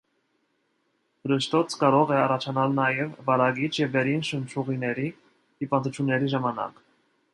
[1.25, 6.83] Փռշտոց կարող է առաջանալ նաև վարակիչ և վերին շնչուղիների հիվանդությունների ժամանակ։